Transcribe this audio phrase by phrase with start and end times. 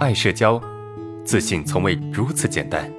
[0.00, 0.58] 爱社交，
[1.26, 2.90] 自信从未如此简单。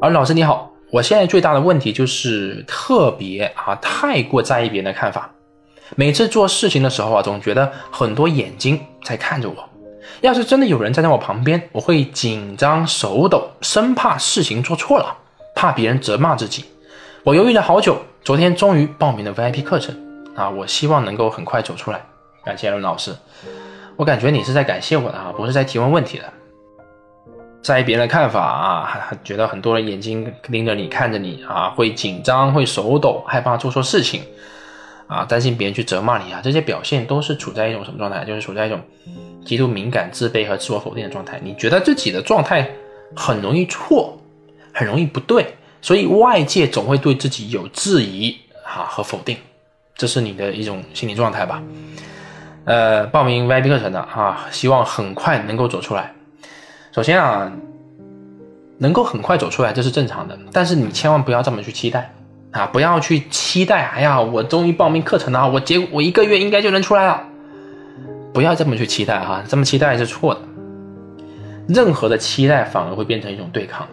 [0.00, 5.30] 而老师你好，我现在最大的问题就是特别啊，太过在意别人的看法。
[5.96, 9.68] 每次做事情的时候啊，总觉得很多眼睛在看着我。
[10.22, 15.14] 要是真的有人站在我旁边，我会紧张手抖，生怕事情做错了，
[15.54, 16.64] 怕别人责骂自己。
[17.22, 17.98] 我犹豫了好久，
[18.28, 19.96] 昨天终于报名了 VIP 课程
[20.36, 20.50] 啊！
[20.50, 22.04] 我希望能够很快走出来。
[22.44, 23.16] 感谢伦老师，
[23.96, 26.24] 我感觉你是在感谢我的啊，不是在提问问题的。
[27.62, 34.20] 在意别人的看法啊，还觉得很多人眼睛盯着你看着你啊，会紧张，会手抖，害怕做错事情
[35.06, 38.26] 啊，担心别人去责骂你啊，这些表现都是处在一种什么状态？
[38.26, 38.78] 就是处在一种
[39.42, 41.40] 极度敏感、自卑和自我否定的状态。
[41.42, 42.70] 你觉得自己的状态
[43.16, 44.20] 很容易错，
[44.74, 45.54] 很容易不对。
[45.80, 49.36] 所以外界总会对自己有质疑啊和否定，
[49.96, 51.62] 这是你的一种心理状态吧？
[52.64, 56.12] 呃，报名 VIP 课程的啊，希望很快能够走出来。
[56.92, 57.50] 首先啊，
[58.78, 62.12] 能够很快走出来这是正常的，但是你千万不要这么去期待
[62.50, 63.86] 啊，不要去期待。
[63.86, 67.22] 哎呀，我终于报名课程了，我结我一个月应该就能出来了。
[68.34, 70.40] 不要这么去期待哈，这么期待是错的。
[71.68, 73.86] 任何的期待反而会变成一种对抗。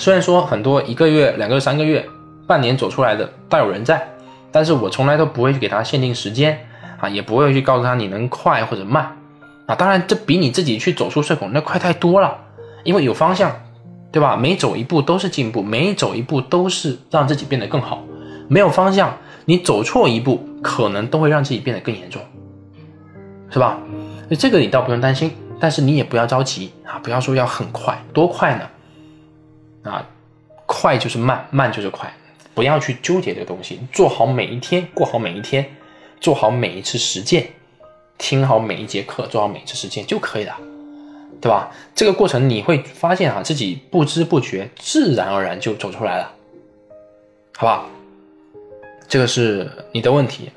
[0.00, 2.08] 虽然说很多一个月、两个月、三个月、
[2.46, 4.08] 半年走出来的大有人在，
[4.50, 6.58] 但是我从来都不会去给他限定时间
[6.98, 9.14] 啊，也不会去告诉他你能快或者慢
[9.66, 9.74] 啊。
[9.74, 12.34] 当然，这比你自己去走出社恐那快太多了，
[12.82, 13.54] 因为有方向，
[14.10, 14.38] 对吧？
[14.38, 18.02] 每走一步都是进步，每走一步都是让自己变得更好。
[18.48, 22.22] 没有方向，你走错一步，可能都会让自己变得更严重，
[23.50, 23.78] 是吧？
[24.30, 28.62] 那这个你倒不用担心，但是你也不要着急啊，不要说要很快，多快呢？
[29.82, 30.06] 啊，
[30.66, 32.12] 快就是慢，慢就是快，
[32.54, 35.64] 不要去纠结这个东西，做好每一天，过好每一天，
[36.20, 37.48] 做好每一次实践，
[38.18, 40.56] 听好每一节课，做好每一次实践就可以了，
[41.40, 41.70] 对吧？
[41.94, 46.32] 这个过程你会发现啊，自己不知不觉，自然而然就走出来了，
[47.56, 47.86] 好不好？
[49.08, 50.50] 这个是你的问题，